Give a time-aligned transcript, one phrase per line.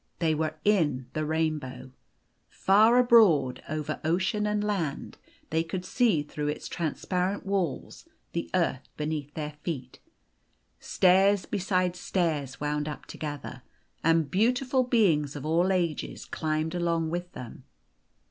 [0.17, 1.91] They were in the rainbow.
[2.49, 5.19] Far abroad, over ocean, and land,
[5.51, 9.99] they could see through its transparent walls the earth beneath their feet.
[10.79, 13.61] Stairs beside stairs wound up together,
[14.03, 17.65] and beautiful beings of all ages climbed along with them.